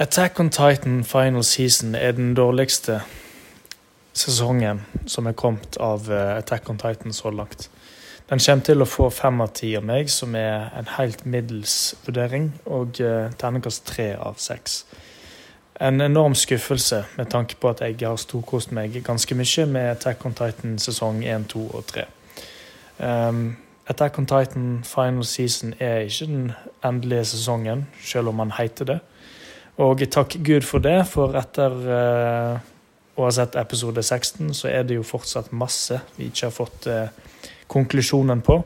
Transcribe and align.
Attack 0.00 0.40
on 0.40 0.50
Titan 0.50 1.04
Final 1.04 1.44
Season 1.44 1.94
er 1.94 2.12
den 2.12 2.34
dårligste 2.34 3.02
sesongen 4.16 4.80
som 5.06 5.26
er 5.28 5.34
kommet 5.36 5.76
av 5.76 6.06
eh, 6.08 6.38
Attack 6.38 6.70
on 6.70 6.78
Titan 6.78 7.12
så 7.12 7.30
langt. 7.30 7.68
Den 8.30 8.40
kommer 8.40 8.64
til 8.64 8.80
å 8.80 8.86
få 8.88 9.10
fem 9.12 9.42
av 9.44 9.50
ti 9.52 9.74
av 9.76 9.84
meg, 9.84 10.08
som 10.08 10.32
er 10.40 10.70
en 10.78 10.88
helt 10.94 11.26
middels 11.26 11.74
vurdering, 12.06 12.48
og 12.64 12.96
uh, 13.04 13.28
terningkast 13.36 13.84
tre 13.90 14.14
av 14.16 14.40
seks. 14.40 14.86
En 15.76 16.00
enorm 16.00 16.34
skuffelse 16.34 17.02
med 17.18 17.28
tanke 17.34 17.60
på 17.60 17.74
at 17.74 17.84
jeg 17.84 17.98
har 18.00 18.16
storkost 18.16 18.72
meg 18.72 18.96
ganske 19.04 19.36
mye 19.36 19.66
med 19.68 19.90
Attack 19.98 20.24
on 20.24 20.38
Titan 20.38 20.78
sesong 20.80 21.20
1, 21.26 21.50
2 21.52 21.66
og 21.74 21.84
3. 21.92 22.06
Um, 23.04 23.58
Attack 23.84 24.16
on 24.16 24.30
Titan 24.30 24.72
Final 24.94 25.28
Season 25.28 25.74
er 25.78 26.08
ikke 26.08 26.32
den 26.32 26.52
endelige 26.80 27.34
sesongen, 27.34 27.88
selv 28.00 28.32
om 28.32 28.40
man 28.40 28.56
heter 28.56 28.94
det. 28.94 29.00
Og 29.78 30.02
takk 30.10 30.36
Gud 30.44 30.64
for 30.66 30.82
det, 30.82 30.98
for 31.08 31.36
etter 31.38 31.76
uh, 31.86 32.56
å 33.16 33.26
ha 33.26 33.32
sett 33.34 33.56
episode 33.60 34.02
16, 34.02 34.52
så 34.56 34.68
er 34.68 34.86
det 34.88 34.98
jo 34.98 35.06
fortsatt 35.06 35.52
masse 35.56 36.00
vi 36.16 36.28
ikke 36.28 36.48
har 36.48 36.56
fått 36.56 36.88
uh, 36.90 37.06
konklusjonen 37.70 38.42
på. 38.44 38.58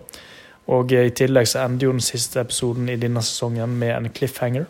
Og 0.74 0.94
uh, 0.96 1.02
i 1.04 1.12
tillegg 1.14 1.50
så 1.50 1.64
ender 1.66 1.88
jo 1.88 1.94
den 1.94 2.04
siste 2.04 2.40
episoden 2.42 2.88
i 2.90 2.98
denne 3.00 3.22
sesongen 3.22 3.76
med 3.78 3.94
en 3.98 4.10
cliffhanger. 4.14 4.66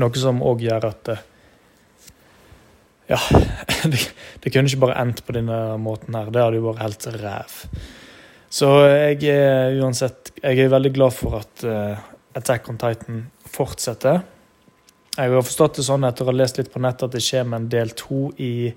Noe 0.00 0.16
som 0.16 0.40
òg 0.42 0.64
gjør 0.64 0.88
at 0.88 1.12
Ja, 3.12 3.18
det, 3.92 4.00
det, 4.40 4.50
kunne 4.50 4.70
ikke 4.70 4.86
bare 4.86 5.00
endt 5.02 5.20
på 5.26 5.36
denne 5.36 5.76
måten 5.78 6.16
her. 6.16 6.32
Det 6.32 6.40
hadde 6.40 6.58
jo 6.58 6.70
vært 6.70 6.86
helt 6.86 7.10
ræv. 7.20 7.58
Så 8.52 8.68
jeg 8.88 9.32
er 9.32 9.78
uansett 9.80 10.32
Jeg 10.42 10.58
er 10.60 10.72
veldig 10.72 10.90
glad 10.92 11.12
for 11.14 11.38
at 11.38 11.62
Attack 12.36 12.68
on 12.72 12.80
Titan 12.80 13.26
fortsetter. 13.44 14.22
Jeg 15.12 15.28
har 15.28 15.42
forstått 15.44 15.76
det 15.76 15.82
sånn 15.84 16.06
etter 16.08 16.24
å 16.24 16.30
ha 16.30 16.32
lest 16.32 16.56
litt 16.56 16.70
på 16.72 16.80
nettet 16.80 17.10
at 17.10 17.16
det 17.18 17.20
kommer 17.26 17.60
en 17.60 17.68
del 17.72 17.90
to 18.00 18.30
i 18.40 18.72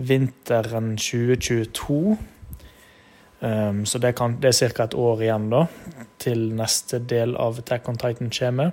vinteren 0.00 0.94
2022. 0.96 1.98
Um, 3.42 3.82
så 3.84 3.98
det, 4.00 4.14
kan, 4.16 4.38
det 4.40 4.48
er 4.48 4.72
ca. 4.72 4.86
et 4.86 4.96
år 4.96 5.20
igjen 5.26 5.50
da, 5.52 5.66
til 6.22 6.46
neste 6.56 7.02
del 7.04 7.34
av 7.36 7.60
Attack 7.60 7.90
on 7.90 8.00
Titan 8.00 8.32
kommer. 8.32 8.72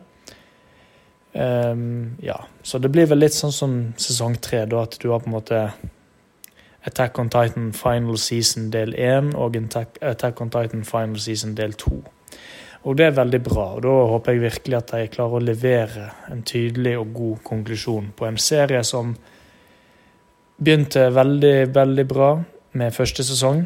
Um, 1.34 2.16
ja, 2.24 2.38
så 2.64 2.80
det 2.80 2.94
blir 2.96 3.10
vel 3.12 3.26
litt 3.26 3.36
sånn 3.36 3.54
som 3.54 3.76
sesong 4.00 4.40
tre, 4.40 4.64
da, 4.70 4.86
at 4.88 4.96
du 5.04 5.10
har 5.12 5.20
på 5.20 5.28
en 5.34 5.36
måte 5.36 5.60
Attack 6.88 7.20
on 7.20 7.28
Titan 7.34 7.74
Final 7.76 8.16
Season 8.18 8.72
del 8.72 8.96
1 8.96 9.34
og 9.36 9.60
Attack 9.60 10.40
on 10.40 10.54
Titan 10.54 10.88
Final 10.88 11.20
Season 11.20 11.60
del 11.60 11.76
2. 11.76 12.00
Og 12.88 12.96
det 12.96 13.10
er 13.10 13.18
veldig 13.18 13.42
bra. 13.44 13.66
og 13.76 13.82
Da 13.84 13.96
håper 14.14 14.36
jeg 14.36 14.46
virkelig 14.46 14.78
at 14.78 14.94
de 14.94 15.10
klarer 15.12 15.40
å 15.40 15.44
levere 15.44 16.06
en 16.32 16.44
tydelig 16.48 16.96
og 17.00 17.12
god 17.14 17.42
konklusjon 17.44 18.14
på 18.16 18.28
en 18.30 18.40
serie 18.40 18.84
som 18.88 19.16
begynte 20.60 21.10
veldig, 21.16 21.74
veldig 21.76 22.08
bra 22.08 22.30
med 22.80 22.96
første 22.96 23.24
sesong. 23.24 23.66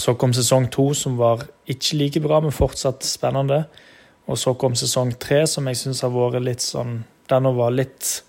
Så 0.00 0.14
kom 0.16 0.32
sesong 0.32 0.70
to, 0.72 0.94
som 0.94 1.18
var 1.20 1.44
ikke 1.68 1.98
like 2.00 2.22
bra, 2.24 2.40
men 2.40 2.56
fortsatt 2.56 3.04
spennende. 3.04 3.66
Og 4.30 4.38
så 4.38 4.54
kom 4.54 4.76
sesong 4.78 5.12
tre, 5.20 5.44
som 5.46 5.68
jeg 5.68 5.76
syns 5.76 6.00
har 6.04 6.12
vært 6.14 6.44
litt 6.44 6.64
sånn 6.64 7.02
Denne 7.30 7.52
var 7.54 7.70
litt 7.70 8.24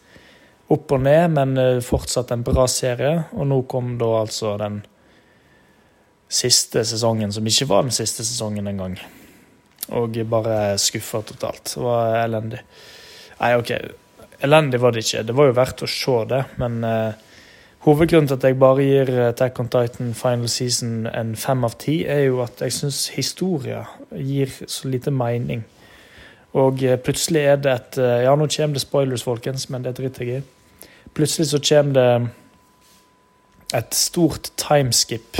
opp 0.70 0.92
og 0.94 1.00
ned, 1.02 1.32
men 1.34 1.56
eh, 1.58 1.80
fortsatt 1.82 2.36
en 2.36 2.44
bra 2.46 2.68
serie. 2.70 3.16
Og 3.34 3.48
nå 3.50 3.64
kom 3.72 3.96
da 3.98 4.12
altså 4.20 4.52
den 4.62 4.84
siste 6.30 6.84
sesongen, 6.86 7.34
som 7.34 7.50
ikke 7.50 7.66
var 7.72 7.88
den 7.88 7.96
siste 7.96 8.22
sesongen 8.22 8.70
engang 8.70 9.00
og 9.98 10.16
bare 10.30 10.78
skuffa 10.82 11.22
totalt. 11.26 11.74
Det 11.74 11.84
var 11.84 12.16
elendig. 12.24 12.62
Nei, 13.42 13.52
OK, 13.58 13.72
elendig 14.46 14.80
var 14.82 14.96
det 14.96 15.04
ikke. 15.06 15.26
Det 15.28 15.36
var 15.38 15.50
jo 15.50 15.58
verdt 15.58 15.84
å 15.84 15.90
se 15.90 16.16
det, 16.30 16.42
men 16.62 16.80
uh, 16.86 17.14
hovedgrunnen 17.88 18.30
til 18.30 18.40
at 18.40 18.48
jeg 18.48 18.60
bare 18.62 18.86
gir 18.86 19.12
Attack 19.28 19.60
on 19.64 19.72
Titan 19.74 20.14
Final 20.18 20.50
Season 20.52 21.08
en 21.10 21.36
fem 21.40 21.66
av 21.68 21.78
ti, 21.82 22.02
er 22.06 22.28
jo 22.28 22.42
at 22.46 22.62
jeg 22.62 22.78
syns 22.78 23.06
historia 23.18 23.86
gir 24.12 24.54
så 24.68 24.92
lite 24.92 25.14
mening. 25.16 25.66
Og 26.58 26.84
uh, 26.86 26.98
plutselig 27.02 27.46
er 27.48 27.64
det 27.64 27.78
et 27.78 28.02
Ja, 28.28 28.36
nå 28.36 28.50
kommer 28.52 28.78
det 28.78 28.86
spoilers, 28.86 29.26
folkens, 29.28 29.70
men 29.70 29.88
det 29.88 29.98
driter 30.00 30.28
jeg 30.28 30.44
i. 30.44 30.88
Plutselig 31.12 31.50
så 31.52 31.60
kommer 31.60 31.98
det 31.98 32.12
et 33.74 33.96
stort 33.96 34.52
timeskip 34.60 35.40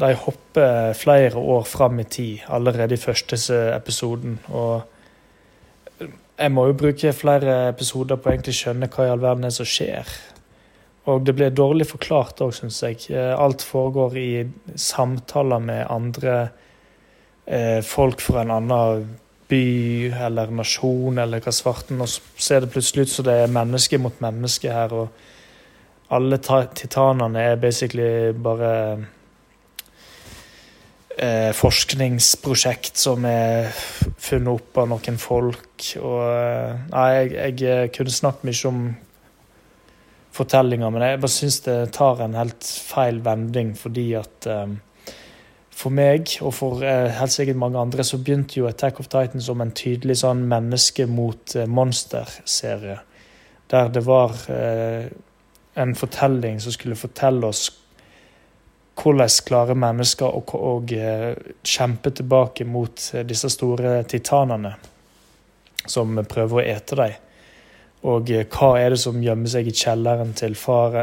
de 0.00 0.14
hopper 0.16 0.94
flere 0.96 1.38
år 1.38 1.66
fram 1.68 2.00
i 2.00 2.06
tid 2.08 2.46
allerede 2.48 2.96
i 2.96 3.00
første 3.00 3.36
episoden. 3.74 4.38
Og 4.48 4.82
jeg 6.40 6.52
må 6.52 6.66
jo 6.70 6.76
bruke 6.82 7.12
flere 7.12 7.56
episoder 7.68 8.16
på 8.16 8.30
å 8.30 8.34
egentlig 8.34 8.56
skjønne 8.56 8.88
hva 8.88 9.06
i 9.06 9.12
all 9.12 9.22
verden 9.22 9.48
er 9.48 9.54
som 9.54 9.68
skjer. 9.68 10.08
Og 11.10 11.24
det 11.26 11.34
blir 11.36 11.52
dårlig 11.52 11.88
forklart 11.90 12.40
òg, 12.44 12.52
syns 12.56 12.80
jeg. 12.84 13.10
Alt 13.12 13.64
foregår 13.66 14.16
i 14.20 14.30
samtaler 14.76 15.62
med 15.64 15.86
andre 15.90 16.36
eh, 17.46 17.80
folk 17.84 18.20
fra 18.24 18.44
en 18.44 18.54
annen 18.56 19.10
by 19.50 20.12
eller 20.28 20.52
nasjon 20.54 21.18
eller 21.18 21.42
hva 21.42 21.52
svarten, 21.54 22.00
og 22.00 22.08
så 22.08 22.22
ser 22.38 22.64
det 22.64 22.72
plutselig 22.72 23.08
ut 23.08 23.14
som 23.16 23.26
det 23.26 23.36
er 23.42 23.54
menneske 23.54 23.98
mot 23.98 24.20
menneske 24.22 24.70
her, 24.70 24.92
og 24.94 25.08
alle 26.14 26.38
titanene 26.38 27.48
er 27.52 27.58
basically 27.62 28.30
bare 28.32 28.70
eh, 31.20 31.50
forskningsprosjekt 31.56 32.98
som 33.00 33.24
er 33.28 33.70
funnet 34.20 34.52
opp 34.54 34.80
av 34.80 34.90
noen 34.90 35.20
folk. 35.20 35.92
Og 36.00 36.20
eh, 36.24 36.82
Nei, 36.90 37.08
jeg, 37.14 37.32
jeg 37.38 37.70
eh, 37.70 37.88
kunne 37.94 38.14
snakket 38.14 38.48
mye 38.48 38.70
om 38.70 38.84
fortellinger, 40.34 40.92
men 40.94 41.04
jeg 41.04 41.20
bare 41.24 41.34
syns 41.34 41.58
det 41.66 41.78
tar 41.96 42.22
en 42.24 42.38
helt 42.38 42.64
feil 42.64 43.18
vending 43.24 43.74
fordi 43.78 44.06
at 44.18 44.46
eh, 44.48 44.76
for 45.80 45.96
meg, 45.96 46.36
og 46.44 46.52
for 46.54 46.84
eh, 46.84 47.08
helt 47.16 47.34
sikkert 47.34 47.60
mange 47.60 47.80
andre, 47.80 48.04
så 48.04 48.20
begynte 48.20 48.60
jo 48.60 48.68
Attack 48.68 49.00
of 49.00 49.08
Titan 49.08 49.42
som 49.44 49.62
en 49.64 49.74
tydelig 49.76 50.20
sånn 50.22 50.44
menneske 50.50 51.08
mot 51.08 51.56
monster-serie. 51.68 53.00
Der 53.70 53.92
det 53.94 54.02
var 54.04 54.34
eh, 54.52 55.08
en 55.80 55.94
fortelling 55.96 56.58
som 56.60 56.74
skulle 56.74 56.98
fortelle 56.98 57.48
oss 57.48 57.68
hvordan 59.00 59.32
klarer 59.46 59.78
mennesker 59.78 60.28
å, 60.28 60.42
å, 60.56 60.74
eh, 60.92 61.32
kjempe 61.64 62.12
tilbake 62.16 62.66
mot 62.68 63.10
eh, 63.14 63.24
disse 63.26 63.50
store 63.52 64.00
titanene 64.08 64.74
som 65.86 66.20
prøver 66.28 66.60
å 66.60 66.66
ete 66.76 66.98
dem? 67.00 67.16
Og 68.10 68.30
eh, 68.32 68.46
hva 68.48 68.74
er 68.80 68.94
det 68.94 69.00
som 69.02 69.22
gjemmer 69.22 69.52
seg 69.52 69.68
i 69.68 69.76
kjelleren 69.76 70.34
til, 70.36 70.56
far, 70.56 70.96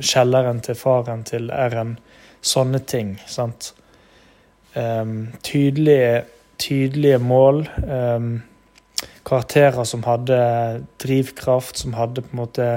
kjelleren 0.00 0.62
til 0.64 0.78
faren 0.78 1.24
til 1.28 1.50
R.N.? 1.52 1.96
Sånne 2.38 2.78
ting. 2.86 3.16
sant? 3.26 3.72
Um, 4.74 5.32
tydelige, 5.42 6.22
tydelige, 6.60 7.18
mål. 7.18 7.64
Um, 7.82 8.28
karakterer 9.26 9.84
som 9.84 10.04
hadde 10.06 10.38
drivkraft, 11.02 11.80
som 11.82 11.96
hadde 11.98 12.22
på 12.22 12.30
en 12.32 12.40
måte 12.40 12.68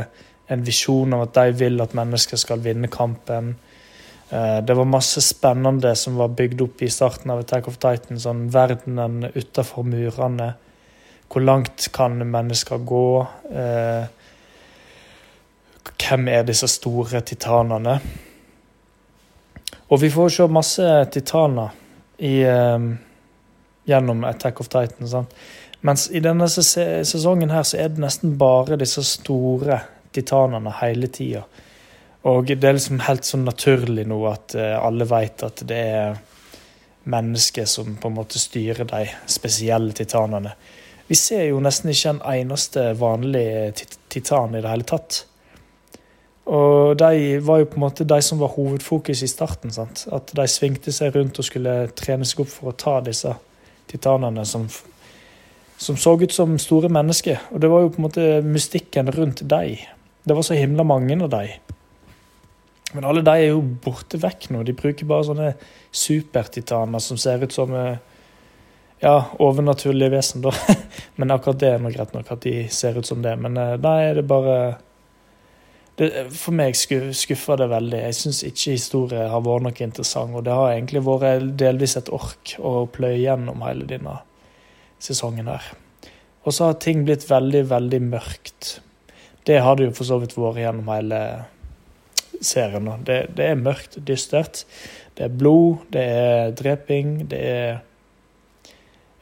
en 0.51 0.65
visjon 0.65 1.13
om 1.13 1.21
at 1.23 1.35
de 1.37 1.53
vil 1.59 1.77
at 1.83 1.93
mennesker 1.95 2.41
skal 2.41 2.63
vinne 2.65 2.89
kampen. 2.91 3.53
Eh, 4.31 4.63
det 4.63 4.73
var 4.73 4.85
masse 4.85 5.21
spennende 5.21 5.95
som 5.95 6.15
var 6.15 6.27
bygd 6.27 6.61
opp 6.61 6.81
i 6.81 6.89
starten 6.89 7.31
av 7.31 7.39
Attack 7.43 7.67
of 7.67 7.77
Titan. 7.77 8.19
Sånn 8.19 8.45
verdenen 8.51 9.25
utafor 9.35 9.83
murene. 9.83 10.53
Hvor 11.31 11.43
langt 11.43 11.89
kan 11.91 12.15
mennesker 12.23 12.79
gå? 12.87 13.05
Eh, 13.51 14.05
hvem 16.01 16.27
er 16.31 16.47
disse 16.47 16.67
store 16.71 17.21
titanene? 17.27 17.97
Og 19.91 19.99
vi 19.99 20.09
får 20.09 20.29
se 20.37 20.47
masse 20.47 20.91
titaner 21.11 21.75
i, 22.17 22.41
eh, 22.41 22.79
gjennom 23.85 24.23
Attack 24.23 24.61
of 24.61 24.67
Titan. 24.67 25.07
Sant? 25.07 25.33
Mens 25.81 26.07
i 26.11 26.19
denne 26.19 26.47
sesongen 26.47 27.49
her 27.49 27.63
så 27.63 27.77
er 27.77 27.89
det 27.89 27.99
nesten 27.99 28.37
bare 28.37 28.77
disse 28.77 29.03
store 29.03 29.81
titanene 30.13 30.71
hele 30.79 31.07
tida. 31.07 31.43
Og 32.29 32.51
det 32.51 32.67
er 32.67 32.77
liksom 32.77 33.01
helt 33.07 33.25
sånn 33.25 33.47
naturlig 33.47 34.05
nå 34.09 34.19
at 34.29 34.53
uh, 34.57 34.77
alle 34.83 35.07
vet 35.09 35.41
at 35.47 35.63
det 35.67 35.79
er 35.95 36.19
mennesker 37.09 37.65
som 37.65 37.95
på 37.97 38.11
en 38.11 38.17
måte 38.19 38.39
styrer 38.39 38.85
de 38.85 39.07
spesielle 39.25 39.93
titanene. 39.97 40.53
Vi 41.09 41.17
ser 41.17 41.47
jo 41.49 41.59
nesten 41.63 41.89
ikke 41.91 42.13
en 42.13 42.21
eneste 42.29 42.91
vanlig 42.99 43.73
titan 44.13 44.53
i 44.55 44.61
det 44.61 44.69
hele 44.69 44.85
tatt. 44.87 45.23
Og 46.51 46.97
de 46.97 47.39
var 47.43 47.61
jo 47.61 47.67
på 47.69 47.77
en 47.79 47.83
måte 47.83 48.07
de 48.07 48.19
som 48.23 48.39
var 48.39 48.53
hovedfokus 48.55 49.23
i 49.25 49.29
starten. 49.29 49.73
sant? 49.73 50.05
At 50.11 50.31
de 50.37 50.45
svingte 50.47 50.93
seg 50.93 51.15
rundt 51.15 51.39
og 51.39 51.47
skulle 51.47 51.75
trene 51.97 52.25
seg 52.25 52.45
opp 52.45 52.53
for 52.53 52.71
å 52.71 52.77
ta 52.77 52.95
disse 53.05 53.33
titanene 53.91 54.45
som, 54.45 54.69
som 55.77 55.97
så 55.97 56.15
ut 56.21 56.33
som 56.33 56.57
store 56.59 56.89
mennesker. 56.89 57.43
Og 57.51 57.61
det 57.61 57.69
var 57.73 57.83
jo 57.83 57.91
på 57.91 58.01
en 58.01 58.07
måte 58.07 58.29
mystikken 58.45 59.11
rundt 59.11 59.43
dem. 59.43 59.83
Det 60.23 60.37
var 60.37 60.47
så 60.47 60.57
himla 60.57 60.83
mange 60.87 61.17
av 61.23 61.29
dem. 61.33 61.75
Men 62.93 63.07
alle 63.07 63.23
de 63.25 63.33
er 63.33 63.51
jo 63.53 63.61
borte 63.61 64.19
vekk 64.21 64.49
nå. 64.51 64.63
De 64.67 64.75
bruker 64.75 65.07
bare 65.07 65.27
sånne 65.29 65.51
supertitaner 65.95 67.03
som 67.03 67.19
ser 67.19 67.43
ut 67.45 67.55
som 67.55 67.73
eh, 67.77 67.99
ja, 69.01 69.15
overnaturlige 69.39 70.11
vesen, 70.13 70.43
da. 70.45 70.53
Men 71.19 71.33
akkurat 71.33 71.59
det 71.61 71.73
er 71.73 71.83
nå 71.83 71.91
greit 71.93 72.13
nok 72.15 72.31
at 72.33 72.43
de 72.45 72.55
ser 72.73 72.99
ut 72.99 73.07
som 73.07 73.23
det. 73.23 73.35
Men 73.39 73.57
da 73.57 73.75
det 73.81 73.93
er 74.09 74.21
bare 74.27 74.57
det, 75.99 76.09
For 76.37 76.55
meg 76.55 76.77
skuffer 76.77 77.59
det 77.59 77.69
veldig. 77.71 78.01
Jeg 78.07 78.17
syns 78.17 78.43
ikke 78.47 78.75
historie 78.75 79.29
har 79.31 79.45
vært 79.45 79.65
noe 79.67 79.85
interessant. 79.85 80.35
Og 80.37 80.45
det 80.45 80.55
har 80.55 80.73
egentlig 80.73 81.03
vært 81.05 81.47
delvis 81.59 81.97
et 81.99 82.11
ork 82.13 82.55
å 82.59 82.85
pløye 82.91 83.19
gjennom 83.23 83.63
hele 83.65 83.87
denne 83.89 84.19
sesongen 85.01 85.49
her. 85.51 85.71
Og 86.45 86.55
så 86.55 86.69
har 86.69 86.79
ting 86.81 87.03
blitt 87.05 87.27
veldig, 87.29 87.65
veldig 87.69 88.01
mørkt. 88.05 88.75
Det 89.45 89.59
har 89.61 89.77
det 89.77 89.89
jo 89.89 89.97
for 89.97 90.09
så 90.09 90.17
vidt 90.21 90.37
vært 90.37 90.61
gjennom 90.61 90.89
hele 90.93 91.21
serien. 92.41 92.89
Det, 93.05 93.23
det 93.37 93.45
er 93.45 93.59
mørkt, 93.59 93.99
dystert. 94.07 94.65
Det 95.17 95.27
er 95.27 95.37
blod, 95.37 95.83
det 95.93 96.03
er 96.03 96.53
dreping, 96.57 97.17
det 97.31 97.41
er 97.41 97.81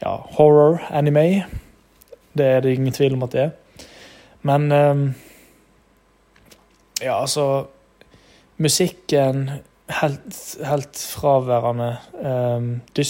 ja, 0.01 0.15
horror 0.37 0.79
anime. 0.89 1.45
Det 2.37 2.45
er 2.45 2.61
det 2.63 2.77
ingen 2.77 2.93
tvil 2.95 3.17
om 3.17 3.25
at 3.25 3.35
det 3.35 3.41
er. 3.47 3.51
Men 4.47 4.71
um, 4.71 5.03
ja, 7.01 7.21
altså 7.21 7.65
Musikken 8.59 9.49
helt, 10.01 10.57
helt 10.67 10.97
fraværende. 11.15 11.97
Um, 12.13 12.81
de, 12.95 13.03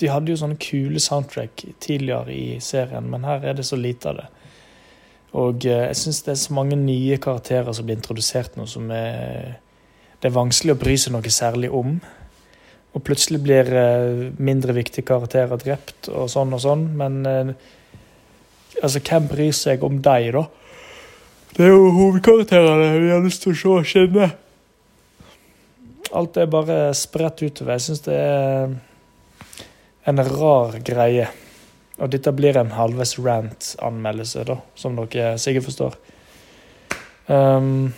de, 0.00 0.08
hadde 0.10 0.32
jo 0.32 0.38
sånne 0.40 0.58
kule 0.58 1.00
soundtrack 1.00 1.62
tidligere 1.80 2.34
i 2.34 2.46
serien, 2.60 3.06
men 3.10 3.22
her 3.24 3.46
er 3.46 3.54
det 3.58 3.66
så 3.68 3.78
lite 3.78 4.10
av 4.10 4.18
det. 4.18 4.26
Og 5.32 5.64
uh, 5.64 5.84
jeg 5.88 5.98
syns 5.98 6.22
det 6.26 6.34
er 6.34 6.40
så 6.42 6.56
mange 6.56 6.78
nye 6.78 7.18
karakterer 7.22 7.72
som 7.72 7.86
blir 7.88 7.98
introdusert 7.98 8.56
nå, 8.58 8.66
som 8.68 8.90
er 8.92 9.60
Det 10.22 10.30
er 10.30 10.36
vanskelig 10.36 10.76
å 10.76 10.78
bry 10.78 10.96
seg 10.96 11.14
noe 11.16 11.30
særlig 11.34 11.70
om. 11.74 11.96
Og 12.92 13.02
plutselig 13.02 13.40
blir 13.42 13.68
uh, 13.72 14.28
mindre 14.38 14.76
viktige 14.76 15.08
karakterer 15.08 15.58
drept 15.58 16.10
og 16.12 16.28
sånn 16.30 16.52
og 16.54 16.62
sånn, 16.62 16.84
men 16.98 17.22
uh, 17.26 17.54
altså, 18.82 19.00
hvem 19.00 19.28
bryr 19.30 19.56
seg 19.56 19.82
om 19.84 19.98
deg, 20.04 20.30
da? 20.36 20.46
Det 21.52 21.66
er 21.66 21.74
jo 21.74 21.90
hovedkarakterene 21.92 22.94
vi 23.02 23.10
har 23.12 23.24
lyst 23.24 23.42
til 23.44 23.52
å 23.52 23.58
se 23.60 23.90
skinne. 23.90 24.30
Alt 26.16 26.36
er 26.40 26.48
bare 26.52 26.78
spredt 26.96 27.42
utover. 27.44 27.74
Jeg 27.76 27.84
syns 27.86 28.04
det 28.06 28.16
er 28.16 28.72
en 30.08 30.22
rar 30.28 30.78
greie. 30.84 31.28
Og 32.00 32.12
dette 32.12 32.32
blir 32.32 32.56
en 32.56 32.72
halvveis 32.72 33.18
rant-anmeldelse, 33.20 34.46
da, 34.48 34.56
som 34.78 34.96
dere 34.96 35.34
sikkert 35.40 35.66
forstår. 35.68 35.98
Um, 37.28 37.92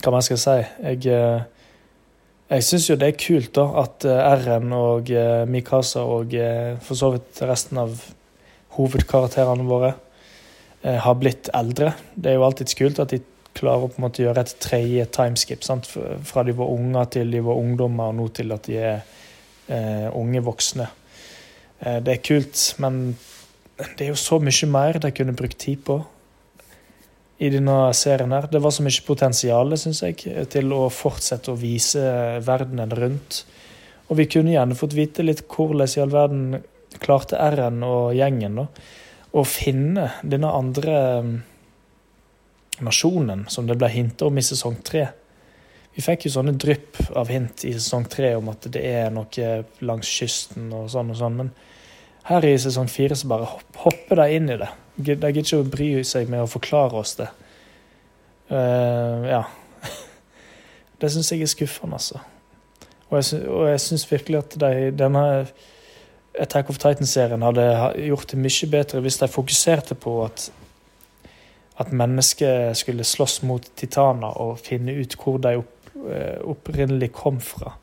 hva 0.00 0.12
man 0.14 0.24
skal 0.24 0.38
si? 0.40 0.54
Jeg, 0.80 1.00
eh, 1.12 1.42
jeg 2.54 2.64
syns 2.64 2.86
jo 2.88 2.96
det 3.00 3.10
er 3.10 3.18
kult 3.20 3.50
da, 3.58 3.66
at 3.82 4.06
eh, 4.08 4.22
R-en 4.38 4.72
og 4.72 5.10
eh, 5.12 5.42
Mikasa 5.50 6.06
og 6.08 6.32
for 6.86 6.96
så 6.96 7.10
vidt 7.16 7.42
resten 7.44 7.82
av 7.82 7.98
hovedkarakterene 8.78 9.66
våre 9.66 9.92
har 10.80 11.16
blitt 11.20 11.50
eldre. 11.52 11.90
Det 12.14 12.30
er 12.30 12.38
jo 12.38 12.44
alltid 12.46 12.70
kult 12.78 13.02
at 13.02 13.10
de 13.12 13.18
klarer 13.56 13.84
å 13.84 13.90
på 13.90 13.98
en 14.00 14.06
måte 14.06 14.22
gjøre 14.24 14.44
et 14.44 14.54
tredje 14.62 15.06
timeskip. 15.14 15.64
Sant? 15.66 15.88
Fra 15.90 16.44
de 16.46 16.54
var 16.56 16.70
unger 16.72 17.10
til 17.16 17.34
de 17.34 17.42
var 17.44 17.60
ungdommer, 17.60 18.10
og 18.10 18.18
nå 18.18 18.28
til 18.36 18.54
at 18.54 18.68
de 18.68 18.78
er 18.78 19.02
eh, 19.68 20.08
unge 20.16 20.42
voksne. 20.46 20.86
Eh, 21.80 21.98
det 22.04 22.14
er 22.14 22.24
kult, 22.24 22.62
men 22.82 23.02
det 23.76 24.06
er 24.06 24.12
jo 24.12 24.20
så 24.20 24.40
mye 24.42 24.70
mer 24.70 25.00
de 25.00 25.12
kunne 25.16 25.36
brukt 25.36 25.58
tid 25.58 25.82
på 25.84 26.00
i 27.40 27.48
denne 27.48 27.76
serien. 27.96 28.32
her. 28.32 28.48
Det 28.52 28.60
var 28.60 28.70
så 28.70 28.84
mye 28.84 29.06
potensial 29.06 29.76
synes 29.78 30.02
jeg, 30.02 30.48
til 30.52 30.72
å 30.76 30.88
fortsette 30.92 31.52
å 31.52 31.60
vise 31.60 32.02
verdenen 32.44 32.92
rundt. 32.92 33.44
Og 34.10 34.18
vi 34.18 34.26
kunne 34.26 34.52
gjerne 34.52 34.76
fått 34.76 34.98
vite 34.98 35.24
litt 35.24 35.46
hvordan 35.48 35.88
i 35.88 36.02
all 36.02 36.12
verden 36.12 36.60
klarte 37.00 37.38
R-en 37.38 37.82
og 37.86 38.12
gjengen. 38.18 38.56
da 38.60 38.66
å 39.32 39.44
finne 39.46 40.08
denne 40.26 40.50
andre 40.50 40.96
um, 41.22 41.34
nasjonen 42.82 43.46
som 43.52 43.68
det 43.68 43.76
ble 43.78 43.90
hintet 43.92 44.24
om 44.26 44.38
i 44.38 44.44
sesong 44.44 44.80
tre. 44.86 45.06
Vi 45.94 46.04
fikk 46.04 46.26
jo 46.26 46.34
sånne 46.36 46.54
drypp 46.54 47.00
av 47.18 47.30
hint 47.32 47.64
i 47.66 47.72
sesong 47.74 48.06
tre 48.10 48.34
om 48.38 48.48
at 48.52 48.68
det 48.72 48.82
er 48.86 49.10
noe 49.14 49.50
langs 49.82 50.08
kysten 50.08 50.70
og 50.76 50.86
sånn 50.92 51.10
og 51.12 51.18
sånn, 51.18 51.38
men 51.40 51.50
her 52.30 52.46
i 52.46 52.54
sesong 52.60 52.88
fire 52.90 53.16
så 53.18 53.30
bare 53.30 53.48
hopper 53.82 54.22
de 54.22 54.36
inn 54.36 54.52
i 54.52 54.58
det. 54.60 54.68
De 54.96 55.08
gidder 55.10 55.40
ikke 55.42 55.62
å 55.62 55.66
bry 55.66 55.88
seg 56.06 56.30
med 56.30 56.44
å 56.44 56.50
forklare 56.50 57.00
oss 57.00 57.16
det. 57.18 57.30
Uh, 58.50 59.26
ja. 59.30 59.42
Det 61.00 61.08
syns 61.10 61.30
jeg 61.32 61.42
er 61.46 61.50
skuffende, 61.50 61.96
altså. 61.96 62.20
Og 63.10 63.66
jeg 63.66 63.82
syns 63.82 64.04
virkelig 64.06 64.38
at 64.38 64.56
de, 64.60 64.90
denne 64.94 65.22
Attack 66.38 66.70
of 66.70 66.78
Titan-serien 66.78 67.42
hadde 67.42 67.64
gjort 68.06 68.30
det 68.30 68.38
mye 68.38 68.68
bedre 68.70 69.00
hvis 69.02 69.18
de 69.18 69.28
fokuserte 69.30 69.96
på 69.98 70.12
at, 70.22 70.46
at 71.82 71.90
mennesker 71.90 72.70
skulle 72.78 73.06
slåss 73.06 73.40
mot 73.48 73.66
titaner 73.80 74.38
og 74.38 74.60
finne 74.62 74.94
ut 75.00 75.16
hvor 75.18 75.40
de 75.42 75.56
opp, 75.58 75.79
opprinnelig 76.48 77.10
kom 77.12 77.40
fra. 77.44 77.74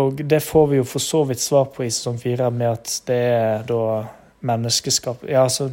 Og 0.00 0.22
det 0.30 0.42
får 0.42 0.66
vi 0.70 0.78
jo 0.78 0.86
for 0.86 1.02
så 1.02 1.24
vidt 1.26 1.42
svar 1.42 1.64
på 1.74 1.82
i 1.82 1.90
sesong 1.90 2.18
fire, 2.20 2.50
med 2.50 2.70
at 2.70 2.92
det 3.08 3.20
er 3.34 3.64
da 3.68 3.84
menneskeskap 4.40 5.24
Ja, 5.28 5.42
altså, 5.42 5.68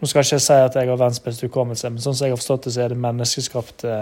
nå 0.00 0.08
skal 0.08 0.20
jeg 0.20 0.26
ikke 0.26 0.44
si 0.44 0.52
at 0.52 0.74
jeg 0.76 0.88
har 0.88 0.96
verdens 0.96 1.22
beste 1.24 1.46
hukommelse, 1.46 1.90
men 1.90 2.02
sånn 2.02 2.16
som 2.16 2.26
jeg 2.26 2.34
har 2.34 2.40
forstått 2.40 2.66
det, 2.66 2.72
så 2.74 2.82
er 2.84 2.92
det 2.92 2.98
menneskeskapte 3.00 3.94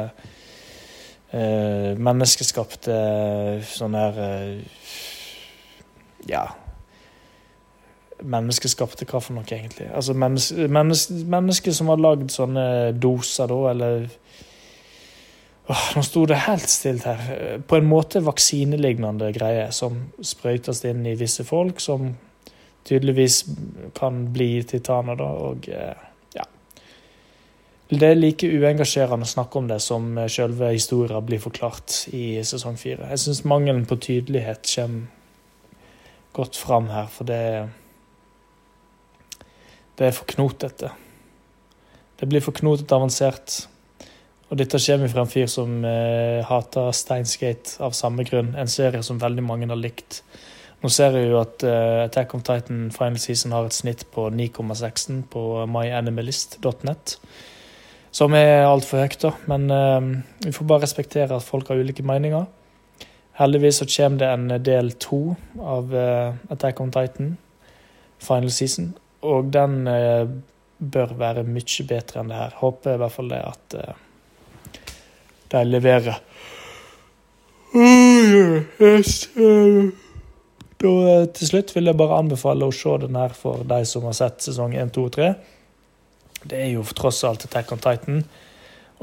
eh, 1.30 1.92
Menneskeskapte 2.08 2.96
sånn 3.68 3.98
her 3.98 4.24
eh, 4.24 4.80
Ja 6.30 6.46
menneskeskapte 8.18 9.06
hva 9.06 9.20
for 9.22 9.36
noe, 9.36 9.46
egentlig? 9.46 9.88
Altså 9.94 10.14
mennesker 10.18 10.70
menneske, 10.74 11.20
menneske 11.30 11.74
som 11.74 11.90
har 11.92 12.00
lagd 12.02 12.32
sånne 12.34 12.64
doser, 12.98 13.46
da, 13.46 13.58
eller 13.70 14.08
Åh, 15.68 15.84
Nå 15.96 16.02
sto 16.02 16.24
det 16.26 16.38
helt 16.46 16.68
stilt 16.68 17.04
her. 17.04 17.58
På 17.68 17.76
en 17.76 17.88
måte 17.88 18.22
vaksinelignende 18.24 19.28
greier 19.36 19.72
som 19.76 19.98
sprøytes 20.24 20.80
inn 20.88 21.04
i 21.06 21.16
visse 21.20 21.44
folk, 21.44 21.80
som 21.80 22.14
tydeligvis 22.88 23.42
kan 23.98 24.22
bli 24.32 24.62
titaner, 24.64 25.18
da, 25.20 25.28
og 25.28 25.68
eh, 25.68 26.06
ja. 26.38 26.46
Det 27.90 28.08
er 28.08 28.16
like 28.16 28.48
uengasjerende 28.48 29.28
å 29.28 29.34
snakke 29.34 29.60
om 29.60 29.68
det 29.68 29.80
som 29.84 30.08
selve 30.32 30.72
historien 30.72 31.26
blir 31.28 31.42
forklart 31.42 32.06
i 32.16 32.40
sesong 32.48 32.80
fire. 32.80 33.10
Jeg 33.12 33.26
syns 33.26 33.44
mangelen 33.44 33.84
på 33.88 34.00
tydelighet 34.00 34.64
kommer 34.72 35.14
godt 36.38 36.56
fram 36.56 36.88
her, 36.94 37.12
for 37.12 37.28
det 37.28 37.42
er 37.52 37.68
det 39.98 40.06
er 40.06 40.14
for 40.14 40.30
knotete. 40.30 40.92
Det 42.20 42.26
blir 42.30 42.42
for 42.44 42.54
knotete 42.54 42.94
avansert. 42.94 43.64
Og 44.48 44.56
dette 44.56 44.80
kommer 44.80 45.10
fra 45.12 45.24
en 45.24 45.30
fyr 45.30 45.48
som 45.52 45.82
eh, 45.84 46.40
hater 46.48 46.92
Steinsgate 46.96 47.76
av 47.84 47.96
samme 47.96 48.24
grunn. 48.24 48.54
En 48.56 48.70
serie 48.70 49.02
som 49.04 49.20
veldig 49.20 49.44
mange 49.44 49.68
har 49.68 49.80
likt. 49.80 50.22
Nå 50.80 50.88
ser 50.94 51.16
jeg 51.18 51.28
jo 51.32 51.40
at 51.42 51.64
eh, 51.66 52.04
Attack 52.06 52.32
on 52.36 52.44
Titan 52.46 52.86
final 52.94 53.18
season 53.20 53.52
har 53.52 53.68
et 53.68 53.76
snitt 53.76 54.06
på 54.14 54.28
9,16 54.32 55.26
på 55.32 55.44
myanimalist.net. 55.68 57.18
Som 58.18 58.34
er 58.38 58.64
altfor 58.64 59.04
høyt, 59.04 59.18
da. 59.20 59.34
Men 59.52 59.68
eh, 59.74 60.12
vi 60.46 60.54
får 60.56 60.70
bare 60.70 60.86
respektere 60.86 61.36
at 61.36 61.44
folk 61.44 61.68
har 61.68 61.82
ulike 61.82 62.06
meninger. 62.06 62.48
Heldigvis 63.38 63.82
så 63.82 63.86
kommer 63.86 64.18
det 64.18 64.28
en 64.32 64.62
del 64.66 64.88
to 64.98 65.36
av 65.62 65.92
uh, 65.94 66.34
Attack 66.50 66.80
on 66.82 66.90
Titan 66.90 67.36
final 68.18 68.50
season. 68.50 68.96
Og 69.22 69.52
den 69.54 69.86
eh, 69.86 70.26
bør 70.78 71.14
være 71.18 71.44
mye 71.46 71.86
bedre 71.88 72.22
enn 72.22 72.32
det 72.32 72.38
her. 72.38 72.58
Håper 72.58 72.94
i 72.94 73.00
hvert 73.02 73.14
fall 73.14 73.30
det 73.32 73.40
at 73.46 73.76
eh, 73.78 74.02
de 75.52 75.64
leverer. 75.64 76.20
Da, 80.78 80.88
eh, 80.88 81.26
til 81.34 81.48
slutt 81.50 81.74
vil 81.74 81.90
jeg 81.90 81.98
bare 81.98 82.18
anbefale 82.22 82.66
å 82.68 82.74
se 82.74 82.96
den 83.02 83.16
her 83.18 83.34
for 83.34 83.64
de 83.66 83.80
som 83.88 84.06
har 84.08 84.16
sett 84.16 84.44
sesong 84.46 84.76
1, 84.78 84.92
2 84.94 85.06
og 85.08 85.14
3. 85.16 85.30
Det 86.48 86.58
er 86.58 86.70
jo 86.76 86.84
tross 86.96 87.24
alt 87.26 87.44
Attack 87.48 87.72
on 87.74 87.82
Titan. 87.82 88.22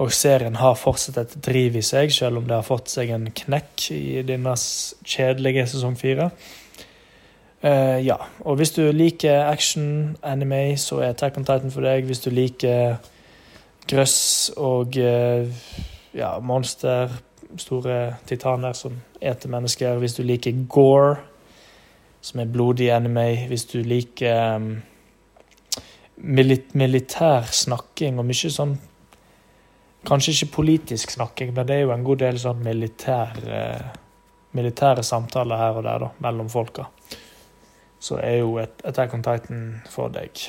Og 0.01 0.11
serien 0.11 0.55
har 0.59 0.75
fortsatt 0.75 1.17
et 1.21 1.35
driv 1.43 1.77
i 1.79 1.83
seg, 1.85 2.11
selv 2.11 2.41
om 2.41 2.47
det 2.47 2.55
har 2.57 2.67
fått 2.67 2.91
seg 2.91 3.13
en 3.15 3.29
knekk 3.31 3.91
i 3.95 4.23
denne 4.27 4.55
kjedelige 5.07 5.67
sesong 5.71 5.95
4. 5.99 6.29
Uh, 7.63 7.97
ja. 8.03 8.17
Og 8.43 8.59
hvis 8.59 8.75
du 8.75 8.83
liker 8.91 9.47
action, 9.47 10.17
anime, 10.23 10.75
så 10.77 10.99
er 10.99 11.13
Attack 11.13 11.37
on 11.39 11.47
Titan 11.47 11.71
for 11.71 11.87
deg. 11.87 12.05
Hvis 12.05 12.23
du 12.25 12.29
liker 12.29 12.97
grøss 13.87 14.51
og 14.57 14.99
uh, 14.99 15.47
ja, 16.15 16.31
monster, 16.39 17.11
store 17.61 18.15
titaner 18.25 18.73
som 18.73 18.97
eter 19.21 19.51
mennesker. 19.51 19.99
Hvis 20.01 20.17
du 20.17 20.23
liker 20.25 20.65
gore, 20.71 21.17
som 22.25 22.41
er 22.41 22.49
blodig 22.49 22.89
anime. 22.95 23.45
Hvis 23.49 23.67
du 23.69 23.79
liker 23.85 24.55
um, 24.55 24.71
militær 26.15 27.51
snakking 27.51 28.19
og 28.19 28.29
mye 28.29 28.51
sånn 28.51 28.77
Kanskje 30.05 30.35
ikke 30.35 30.53
politisk 30.59 31.15
snakking, 31.15 31.49
men 31.55 31.65
det 31.65 31.79
er 31.79 31.87
jo 31.87 31.91
en 31.95 32.03
god 32.05 32.19
del 32.21 32.35
sånn 32.37 32.59
militær, 32.61 33.39
uh, 33.49 33.87
militære 34.53 35.01
samtaler 35.01 35.57
her 35.57 35.79
og 35.79 35.87
der 35.87 36.03
da, 36.03 36.09
mellom 36.21 36.51
folka 36.53 36.85
så 38.05 38.19
er 38.21 38.37
jo 38.43 38.59
Attack 38.59 39.13
on 39.13 39.23
Titan 39.25 39.81
for 39.89 40.13
deg. 40.13 40.45